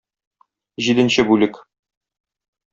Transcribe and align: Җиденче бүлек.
Җиденче 0.87 1.27
бүлек. 1.29 1.61